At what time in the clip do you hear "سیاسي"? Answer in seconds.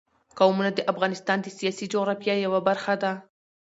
1.57-1.85